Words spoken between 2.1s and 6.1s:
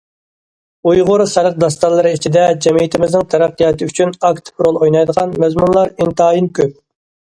ئىچىدە جەمئىيىتىمىزنىڭ تەرەققىياتى ئۈچۈن ئاكتىپ رول ئوينايدىغان مەزمۇنلار